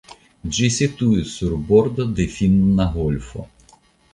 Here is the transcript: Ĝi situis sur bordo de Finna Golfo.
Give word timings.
Ĝi 0.55 0.69
situis 0.77 1.35
sur 1.35 1.53
bordo 1.67 2.09
de 2.21 2.27
Finna 2.39 2.89
Golfo. 2.97 3.47